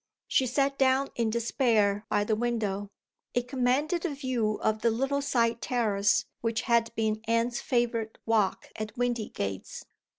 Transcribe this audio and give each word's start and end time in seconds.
She 0.27 0.47
sat 0.47 0.79
down 0.79 1.09
in 1.15 1.29
despair 1.29 2.07
by 2.09 2.23
the 2.23 2.35
window. 2.35 2.87
It 3.35 3.47
commanded 3.47 4.03
a 4.03 4.15
view 4.15 4.55
of 4.55 4.81
the 4.81 4.89
little 4.89 5.21
side 5.21 5.61
terrace 5.61 6.25
which 6.39 6.61
had 6.61 6.91
been 6.95 7.21
Anne's 7.27 7.61
favorite 7.61 8.17
walk 8.25 8.69
at 8.77 8.97
Windygates. 8.97 9.85